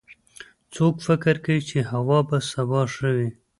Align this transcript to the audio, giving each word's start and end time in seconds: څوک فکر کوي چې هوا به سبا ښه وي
څوک 0.73 0.95
فکر 1.07 1.35
کوي 1.45 1.61
چې 1.69 1.77
هوا 1.91 2.19
به 2.29 2.37
سبا 2.51 2.81
ښه 2.93 3.09
وي 3.17 3.29